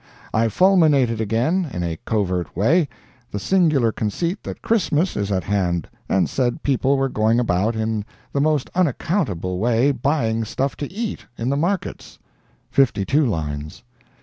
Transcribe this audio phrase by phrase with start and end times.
[0.33, 2.89] "I fulminated again, in a covert way,
[3.29, 8.03] the singular conceit that Christmas is at hand, and said people were going about in
[8.33, 13.83] the most unaccountable way buying stuff to eat, in the markets—52 lines.